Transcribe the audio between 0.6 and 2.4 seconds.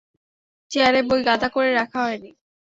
চেয়ারে বই গাদা করে রাখা হয় নি।